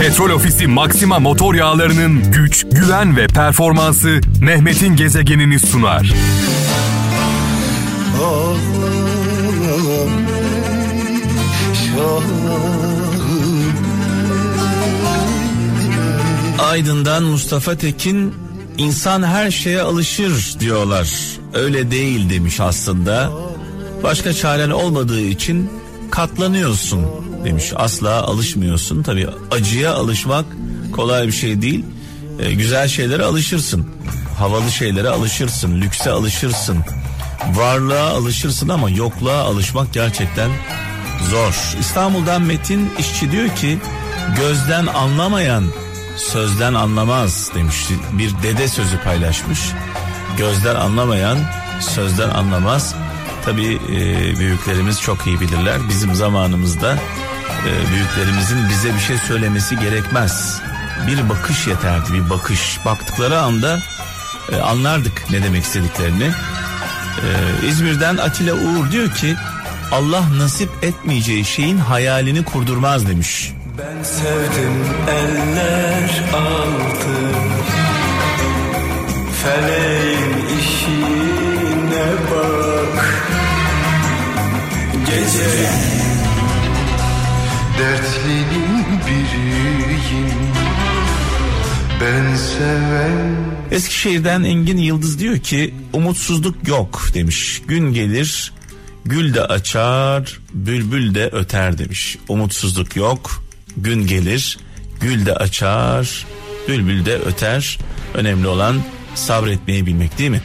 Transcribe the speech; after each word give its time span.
Petrol 0.00 0.30
Ofisi 0.30 0.66
Maxima 0.66 1.18
motor 1.18 1.54
yağlarının 1.54 2.32
güç, 2.32 2.66
güven 2.72 3.16
ve 3.16 3.26
performansı 3.26 4.20
Mehmet'in 4.40 4.96
gezegenini 4.96 5.58
sunar. 5.58 6.12
Aydın'dan 16.58 17.22
Mustafa 17.22 17.76
Tekin 17.76 18.34
insan 18.78 19.22
her 19.22 19.50
şeye 19.50 19.80
alışır 19.80 20.56
diyorlar. 20.60 21.08
Öyle 21.54 21.90
değil 21.90 22.30
demiş 22.30 22.60
aslında. 22.60 23.32
Başka 24.02 24.32
çaren 24.32 24.70
olmadığı 24.70 25.20
için 25.20 25.70
katlanıyorsun 26.10 27.06
demiş. 27.46 27.72
Asla 27.76 28.22
alışmıyorsun. 28.22 29.02
Tabii 29.02 29.28
acıya 29.50 29.94
alışmak 29.94 30.44
kolay 30.92 31.26
bir 31.26 31.32
şey 31.32 31.62
değil. 31.62 31.84
Ee, 32.38 32.52
güzel 32.52 32.88
şeylere 32.88 33.24
alışırsın. 33.24 33.86
Havalı 34.38 34.70
şeylere 34.70 35.08
alışırsın. 35.08 35.80
Lükse 35.80 36.10
alışırsın. 36.10 36.78
Varlığa 37.54 38.10
alışırsın 38.10 38.68
ama 38.68 38.90
yokluğa 38.90 39.42
alışmak 39.42 39.92
gerçekten 39.92 40.50
zor. 41.30 41.76
İstanbul'dan 41.80 42.42
Metin 42.42 42.90
işçi 42.98 43.32
diyor 43.32 43.48
ki 43.56 43.78
gözden 44.36 44.86
anlamayan 44.86 45.64
sözden 46.16 46.74
anlamaz 46.74 47.50
demiş. 47.54 47.76
Bir 48.12 48.30
dede 48.42 48.68
sözü 48.68 48.98
paylaşmış. 49.00 49.60
Gözden 50.38 50.74
anlamayan 50.74 51.38
sözden 51.80 52.28
anlamaz. 52.28 52.94
Tabii 53.44 53.78
e, 53.92 54.38
büyüklerimiz 54.38 55.00
çok 55.00 55.26
iyi 55.26 55.40
bilirler. 55.40 55.78
Bizim 55.88 56.14
zamanımızda 56.14 56.98
e, 57.66 57.90
büyüklerimizin 57.92 58.68
bize 58.68 58.94
bir 58.94 59.00
şey 59.00 59.18
söylemesi 59.18 59.78
gerekmez. 59.78 60.60
Bir 61.06 61.28
bakış 61.28 61.66
yeterdi 61.66 62.12
bir 62.12 62.30
bakış. 62.30 62.78
Baktıkları 62.84 63.40
anda 63.40 63.78
e, 64.52 64.56
anlardık 64.56 65.30
ne 65.30 65.42
demek 65.42 65.64
istediklerini. 65.64 66.24
E, 66.24 67.28
İzmir'den 67.66 68.16
Atilla 68.16 68.54
Uğur 68.54 68.90
diyor 68.90 69.10
ki 69.14 69.36
Allah 69.92 70.38
nasip 70.38 70.70
etmeyeceği 70.82 71.44
şeyin 71.44 71.78
hayalini 71.78 72.44
kurdurmaz 72.44 73.08
demiş. 73.08 73.52
Ben 73.78 74.02
sevdim 74.02 74.84
eller 75.08 76.24
aldı 76.34 77.25
biriyim 89.06 90.36
Ben 92.00 92.36
seven 92.36 93.36
Eskişehir'den 93.70 94.42
Engin 94.42 94.78
Yıldız 94.78 95.18
diyor 95.18 95.38
ki 95.38 95.74
umutsuzluk 95.92 96.68
yok 96.68 97.02
demiş. 97.14 97.62
Gün 97.68 97.92
gelir 97.92 98.52
gül 99.04 99.34
de 99.34 99.42
açar 99.42 100.38
bülbül 100.54 101.14
de 101.14 101.30
öter 101.32 101.78
demiş. 101.78 102.18
Umutsuzluk 102.28 102.96
yok 102.96 103.42
gün 103.76 104.06
gelir 104.06 104.58
gül 105.00 105.26
de 105.26 105.34
açar 105.34 106.26
bülbül 106.68 107.06
de 107.06 107.18
öter. 107.18 107.78
Önemli 108.14 108.46
olan 108.46 108.76
sabretmeyi 109.14 109.86
bilmek 109.86 110.18
değil 110.18 110.30
mi? 110.30 110.40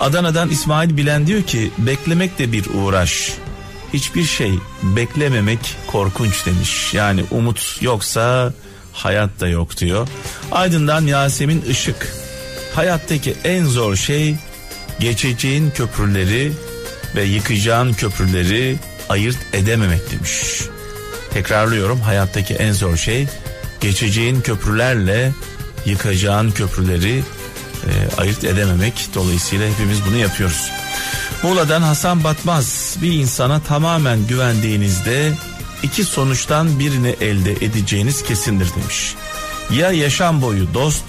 Adana'dan 0.00 0.50
İsmail 0.50 0.96
Bilen 0.96 1.26
diyor 1.26 1.42
ki 1.42 1.70
beklemek 1.78 2.38
de 2.38 2.52
bir 2.52 2.64
uğraş. 2.74 3.32
Hiçbir 3.92 4.24
şey 4.24 4.52
beklememek 4.82 5.76
korkunç 5.86 6.46
demiş. 6.46 6.94
Yani 6.94 7.24
umut 7.30 7.78
yoksa 7.80 8.52
hayat 8.92 9.40
da 9.40 9.48
yok 9.48 9.76
diyor. 9.76 10.08
Aydın'dan 10.52 11.06
Yasemin 11.06 11.62
Işık. 11.62 12.12
Hayattaki 12.74 13.34
en 13.44 13.64
zor 13.64 13.96
şey 13.96 14.36
geçeceğin 15.00 15.70
köprüleri 15.70 16.52
ve 17.16 17.22
yıkacağın 17.22 17.92
köprüleri 17.92 18.76
ayırt 19.08 19.38
edememek 19.52 20.10
demiş. 20.10 20.62
Tekrarlıyorum 21.30 22.00
hayattaki 22.00 22.54
en 22.54 22.72
zor 22.72 22.96
şey 22.96 23.26
geçeceğin 23.80 24.40
köprülerle 24.40 25.32
yıkacağın 25.86 26.50
köprüleri 26.50 27.22
e, 27.86 28.20
ayırt 28.20 28.44
edememek. 28.44 29.08
Dolayısıyla 29.14 29.68
hepimiz 29.70 29.98
bunu 30.06 30.16
yapıyoruz. 30.16 30.70
Muğla'dan 31.42 31.82
Hasan 31.82 32.24
Batmaz 32.24 32.96
bir 33.02 33.12
insana 33.12 33.60
tamamen 33.60 34.26
güvendiğinizde 34.26 35.32
iki 35.82 36.04
sonuçtan 36.04 36.78
birini 36.78 37.16
elde 37.20 37.52
edeceğiniz 37.52 38.22
kesindir 38.22 38.68
demiş. 38.80 39.14
Ya 39.70 39.92
yaşam 39.92 40.42
boyu 40.42 40.74
dost 40.74 41.04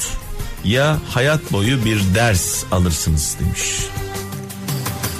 ya 0.63 0.97
hayat 1.09 1.51
boyu 1.51 1.85
bir 1.85 2.01
ders 2.15 2.63
alırsınız 2.71 3.37
demiş. 3.39 3.61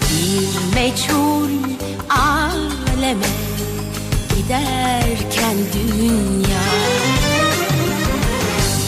Bir 0.10 0.76
meçhul 0.76 1.50
aleme 2.10 3.28
giderken 4.38 5.58
dünya 5.74 6.64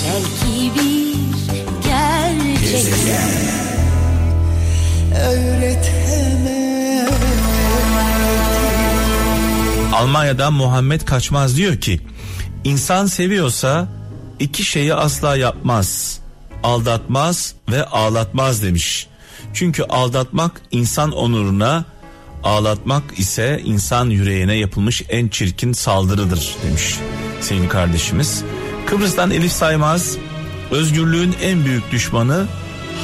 Belki 0.06 0.72
bir 0.76 1.16
gerçek 1.84 2.94
Almanya'dan 9.94 10.54
Muhammed 10.54 11.02
Kaçmaz 11.02 11.58
diyor 11.58 11.78
ki 11.78 12.00
insan 12.64 13.06
seviyorsa 13.06 13.88
iki 14.40 14.64
şeyi 14.64 14.94
asla 14.94 15.38
yapmaz. 15.38 16.20
Aldatmaz 16.64 17.54
ve 17.72 17.86
ağlatmaz 17.86 18.64
demiş. 18.64 19.08
Çünkü 19.54 19.84
aldatmak 19.84 20.62
insan 20.72 21.12
onuruna, 21.12 21.86
ağlatmak 22.44 23.04
ise 23.20 23.62
insan 23.66 24.10
yüreğine 24.10 24.56
yapılmış 24.56 25.04
en 25.10 25.28
çirkin 25.28 25.74
saldırıdır 25.74 26.56
demiş 26.68 27.00
senin 27.42 27.70
kardeşimiz. 27.70 28.44
Kıbrıs'tan 28.86 29.32
Elif 29.32 29.52
Saymaz 29.52 30.18
özgürlüğün 30.72 31.36
en 31.44 31.66
büyük 31.66 31.92
düşmanı 31.92 32.48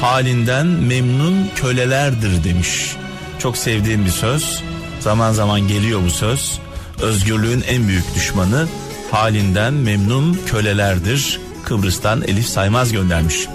halinden 0.00 0.66
memnun 0.66 1.50
kölelerdir 1.56 2.44
demiş. 2.44 2.96
Çok 3.38 3.56
sevdiğim 3.56 4.04
bir 4.04 4.10
söz. 4.10 4.62
Zaman 5.00 5.32
zaman 5.32 5.68
geliyor 5.68 6.00
bu 6.06 6.10
söz. 6.10 6.58
Özgürlüğün 7.00 7.64
en 7.68 7.88
büyük 7.88 8.14
düşmanı 8.14 8.68
halinden 9.10 9.74
memnun 9.74 10.40
kölelerdir. 10.46 11.40
Kıbrıs'tan 11.64 12.22
Elif 12.22 12.46
Saymaz 12.46 12.92
göndermiş. 12.92 13.46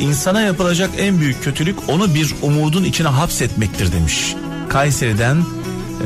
İnsana 0.00 0.40
yapılacak 0.40 0.90
en 0.98 1.20
büyük 1.20 1.44
kötülük 1.44 1.88
onu 1.88 2.14
bir 2.14 2.34
umudun 2.42 2.84
içine 2.84 3.08
hapsetmektir 3.08 3.92
demiş. 3.92 4.34
Kayseri'den 4.68 5.36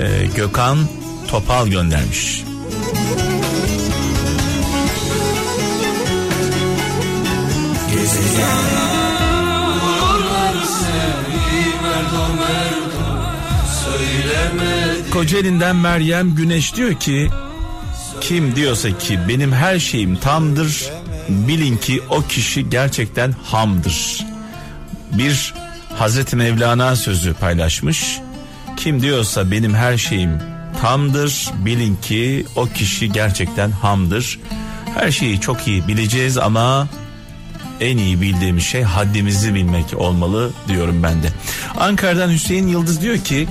e, 0.02 0.26
Gökhan 0.36 0.78
Topal 1.28 1.68
göndermiş. 1.68 2.44
Kocaeli'nden 15.10 15.76
Meryem 15.76 16.34
Güneş 16.34 16.74
diyor 16.74 16.94
ki 16.94 17.30
kim 18.20 18.56
diyorsa 18.56 18.98
ki 18.98 19.18
benim 19.28 19.52
her 19.52 19.78
şeyim 19.78 20.16
tamdır 20.16 20.90
bilin 21.28 21.76
ki 21.76 22.02
o 22.10 22.22
kişi 22.22 22.70
gerçekten 22.70 23.34
hamdır. 23.44 24.26
Bir 25.12 25.54
Hazreti 25.98 26.36
Mevlana 26.36 26.96
sözü 26.96 27.34
paylaşmış. 27.34 28.20
Kim 28.76 29.02
diyorsa 29.02 29.50
benim 29.50 29.74
her 29.74 29.96
şeyim 29.96 30.30
tamdır 30.80 31.50
bilin 31.64 31.96
ki 31.96 32.46
o 32.56 32.66
kişi 32.66 33.12
gerçekten 33.12 33.70
hamdır. 33.70 34.38
Her 34.94 35.10
şeyi 35.10 35.40
çok 35.40 35.68
iyi 35.68 35.88
bileceğiz 35.88 36.38
ama 36.38 36.88
en 37.80 37.96
iyi 37.96 38.20
bildiğimiz 38.20 38.64
şey 38.64 38.82
haddimizi 38.82 39.54
bilmek 39.54 39.94
olmalı 39.96 40.50
diyorum 40.68 41.02
ben 41.02 41.22
de. 41.22 41.28
Ankara'dan 41.78 42.30
Hüseyin 42.30 42.66
Yıldız 42.66 43.00
diyor 43.00 43.18
ki 43.18 43.48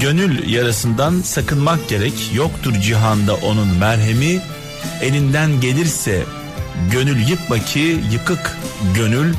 gönül 0.00 0.48
yarasından 0.48 1.22
sakınmak 1.22 1.88
gerek 1.88 2.14
yoktur 2.34 2.74
cihanda 2.74 3.34
onun 3.34 3.68
merhemi 3.68 4.40
elinden 5.00 5.60
gelirse 5.60 6.22
gönül 6.90 7.28
yıkma 7.28 7.58
ki 7.58 8.00
yıkık 8.12 8.58
gönül 8.94 9.34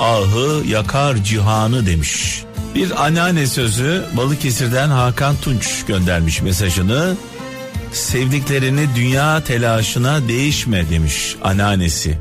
ahı 0.00 0.66
yakar 0.66 1.16
cihanı 1.16 1.86
demiş. 1.86 2.44
Bir 2.74 3.04
anneanne 3.04 3.46
sözü 3.46 4.04
Balıkesir'den 4.16 4.88
Hakan 4.88 5.36
Tunç 5.36 5.84
göndermiş 5.86 6.42
mesajını. 6.42 7.16
Sevdiklerini 7.92 8.86
dünya 8.96 9.44
telaşına 9.44 10.28
değişme 10.28 10.90
demiş 10.90 11.36
anneannesi. 11.42 12.18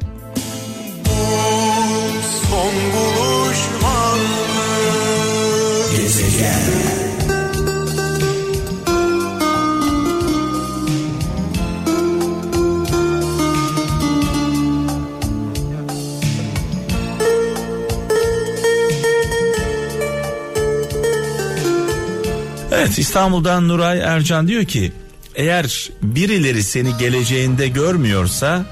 Evet 22.93 22.99
İstanbul'dan 22.99 23.67
Nuray 23.67 23.99
Ercan 23.99 24.47
diyor 24.47 24.65
ki 24.65 24.91
eğer 25.35 25.89
birileri 26.01 26.63
seni 26.63 26.97
geleceğinde 26.97 27.67
görmüyorsa 27.67 28.65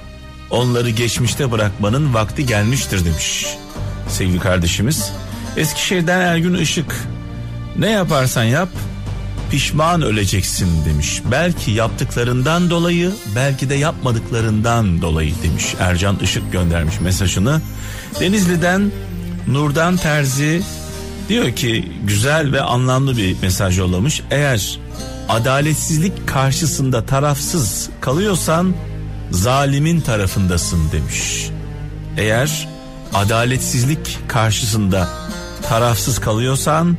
onları 0.50 0.90
geçmişte 0.90 1.52
bırakmanın 1.52 2.14
vakti 2.14 2.46
gelmiştir 2.46 3.06
demiş 3.06 3.46
sevgili 4.10 4.40
kardeşimiz. 4.40 5.12
Eskişehir'den 5.58 6.20
Ergün 6.22 6.54
Işık 6.54 6.96
ne 7.78 7.90
yaparsan 7.90 8.44
yap 8.44 8.70
pişman 9.52 10.02
öleceksin 10.02 10.86
demiş. 10.86 11.22
Belki 11.32 11.72
yaptıklarından 11.72 12.70
dolayı 12.70 13.12
belki 13.36 13.70
de 13.70 13.76
yapmadıklarından 13.76 15.02
dolayı 15.02 15.34
demiş. 15.44 15.76
Ercan 15.80 16.20
Işık 16.20 16.52
göndermiş 16.52 17.02
mesajını. 17.02 17.62
Denizli'den 18.20 18.92
Nurdan 19.48 19.98
Terzi 19.98 20.62
diyor 21.30 21.52
ki 21.56 21.92
güzel 22.04 22.52
ve 22.52 22.62
anlamlı 22.62 23.18
bir 23.18 23.36
mesaj 23.42 23.80
yollamış. 23.80 24.22
Eğer 24.32 24.80
adaletsizlik 25.30 26.28
karşısında 26.28 27.06
tarafsız 27.06 27.90
kalıyorsan 28.02 28.74
zalimin 29.32 30.02
tarafındasın 30.02 30.92
demiş. 30.92 31.50
Eğer 32.18 32.70
adaletsizlik 33.14 34.20
karşısında 34.28 35.10
tarafsız 35.70 36.20
kalıyorsan 36.20 36.98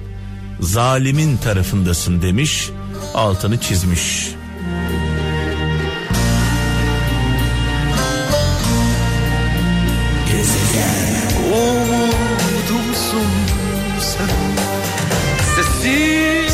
zalimin 0.60 1.36
tarafındasın 1.36 2.22
demiş. 2.22 2.70
Altını 3.14 3.60
çizmiş. 3.60 4.34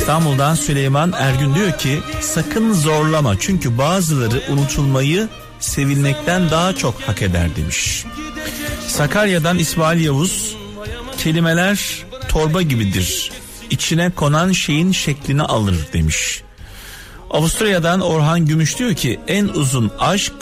İstanbul'dan 0.09 0.55
Süleyman 0.55 1.13
Ergün 1.13 1.55
diyor 1.55 1.79
ki 1.79 1.99
sakın 2.21 2.73
zorlama 2.73 3.39
çünkü 3.39 3.79
bazıları 3.79 4.43
unutulmayı 4.53 5.29
sevilmekten 5.61 6.51
daha 6.51 6.73
çok 6.73 7.01
hak 7.01 7.23
eder 7.23 7.57
demiş. 7.57 8.05
Sakarya'dan 8.87 9.59
İsmail 9.59 10.05
Yavuz 10.05 10.57
kelimeler 11.19 12.05
torba 12.29 12.63
gibidir. 12.63 13.33
İçine 13.71 14.11
konan 14.11 14.53
şeyin 14.53 14.93
şeklini 14.93 15.43
alır 15.43 15.77
demiş. 15.93 16.43
Avusturya'dan 17.31 18.01
Orhan 18.01 18.47
Gümüş 18.47 18.79
diyor 18.79 18.95
ki 18.95 19.21
en 19.29 19.49
uzun 19.49 19.91
aşk 19.99 20.35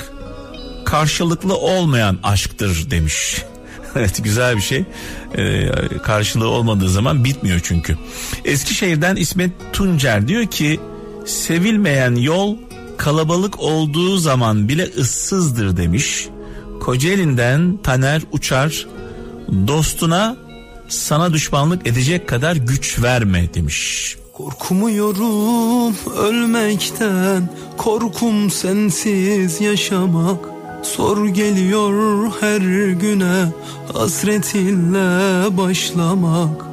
karşılıklı 0.85 1.57
olmayan 1.57 2.19
aşktır 2.23 2.91
demiş. 2.91 3.43
evet 3.99 4.25
güzel 4.25 4.57
bir 4.57 4.63
şey. 4.63 4.85
Ee, 5.39 5.69
karşılığı 6.03 6.49
olmadığı 6.49 6.91
zaman 6.91 7.25
bitmiyor 7.25 7.61
çünkü. 7.63 7.97
Eskişehir'den 8.45 9.17
İsmet 9.17 9.51
Tuncer 9.73 10.29
diyor 10.29 10.47
ki 10.47 10.81
sevilmeyen 11.27 12.15
yol 12.15 12.57
kalabalık 12.97 13.61
olduğu 13.61 14.17
zaman 14.17 14.69
bile 14.69 14.85
ıssızdır 14.99 15.77
demiş. 15.77 16.29
Kocaeli'nden 16.81 17.79
Taner 17.83 18.23
Uçar 18.33 18.87
dostuna 19.67 20.37
sana 20.89 21.33
düşmanlık 21.33 21.87
edecek 21.87 22.29
kadar 22.29 22.57
güç 22.57 23.03
verme 23.03 23.55
demiş. 23.55 24.17
Korkmuyorum 24.33 25.97
ölmekten 26.17 27.49
Korkum 27.77 28.51
sensiz 28.51 29.61
yaşamak 29.61 30.56
Sor 30.94 31.27
geliyor 31.27 32.31
her 32.41 32.61
güne 32.93 33.44
Hasretinle 33.93 35.56
başlamak. 35.56 36.65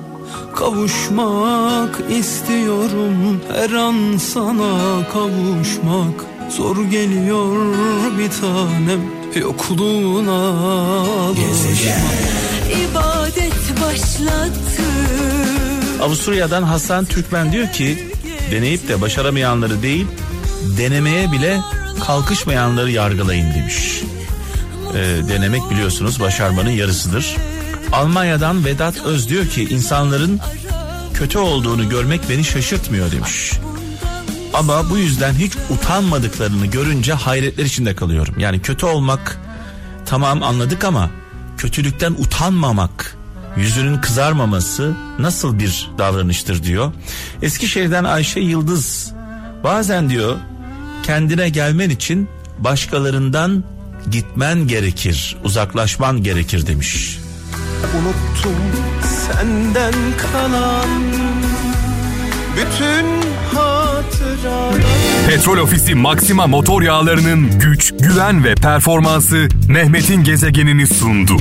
Kavuşmak 0.55 2.01
istiyorum 2.19 3.41
her 3.53 3.69
an 3.69 4.17
sana 4.17 5.07
kavuşmak. 5.13 6.25
Zor 6.57 6.83
geliyor 6.83 7.57
bir 8.19 8.29
tanem 8.41 9.01
yokluğuna. 9.35 10.39
Alışmak 11.21 12.23
İbadet 12.71 13.81
başlattı. 13.81 14.83
Avusturya'dan 16.01 16.63
Hasan 16.63 17.05
Türkmen 17.05 17.51
diyor 17.51 17.71
ki 17.71 18.09
deneyip 18.51 18.87
de 18.87 19.01
başaramayanları 19.01 19.81
değil 19.83 20.07
denemeye 20.77 21.31
bile 21.31 21.59
kalkışmayanları 21.99 22.91
yargılayın 22.91 23.53
demiş. 23.53 24.01
Ee, 24.95 24.97
denemek 25.29 25.69
biliyorsunuz 25.69 26.19
başarmanın 26.19 26.69
yarısıdır. 26.69 27.35
Almanya'dan 27.91 28.65
Vedat 28.65 29.05
Öz 29.05 29.29
diyor 29.29 29.47
ki 29.47 29.63
insanların 29.63 30.39
kötü 31.13 31.37
olduğunu 31.37 31.89
görmek 31.89 32.29
beni 32.29 32.43
şaşırtmıyor 32.43 33.11
demiş. 33.11 33.53
Ama 34.53 34.89
bu 34.89 34.97
yüzden 34.97 35.33
hiç 35.33 35.53
utanmadıklarını 35.69 36.65
görünce 36.65 37.13
hayretler 37.13 37.65
içinde 37.65 37.95
kalıyorum. 37.95 38.39
Yani 38.39 38.61
kötü 38.61 38.85
olmak 38.85 39.39
tamam 40.05 40.43
anladık 40.43 40.83
ama 40.83 41.09
kötülükten 41.57 42.11
utanmamak, 42.11 43.17
yüzünün 43.57 43.97
kızarmaması 43.97 44.93
nasıl 45.19 45.59
bir 45.59 45.89
davranıştır 45.97 46.63
diyor. 46.63 46.93
Eskişehir'den 47.41 48.03
Ayşe 48.03 48.39
Yıldız 48.39 49.13
bazen 49.63 50.09
diyor 50.09 50.37
kendine 51.03 51.49
gelmen 51.49 51.89
için 51.89 52.29
başkalarından 52.59 53.63
gitmen 54.11 54.67
gerekir, 54.67 55.37
uzaklaşman 55.43 56.23
gerekir 56.23 56.67
demiş. 56.67 57.19
Unuttum 57.95 58.55
senden 59.27 59.93
kalan 60.17 60.89
bütün 62.55 63.23
Petrol 65.27 65.57
Ofisi 65.57 65.95
Maxima 65.95 66.47
motor 66.47 66.81
yağlarının 66.81 67.59
güç, 67.59 67.93
güven 67.99 68.43
ve 68.43 68.55
performansı 68.55 69.47
Mehmet'in 69.67 70.23
gezegenini 70.23 70.87
sundu. 70.87 71.37